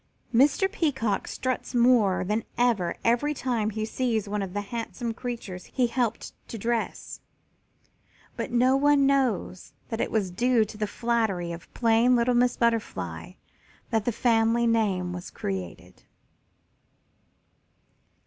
[0.33, 0.67] Mr.
[0.71, 5.85] Peacock struts more than ever every time he sees one of the handsome creatures he
[5.85, 7.21] helped to dress,
[8.35, 12.57] but no one knows that it was due to the flattery of plain little Miss
[12.57, 13.33] Butterfly
[13.91, 16.01] that the family name was created.